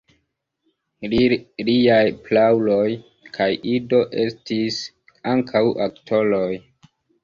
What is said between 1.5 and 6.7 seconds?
Liaj prauloj kaj ido estis ankaŭ aktoroj.